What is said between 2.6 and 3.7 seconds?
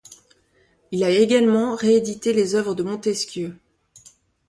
de Montesquieu.